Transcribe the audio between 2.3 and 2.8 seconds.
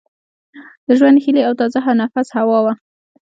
هوا وه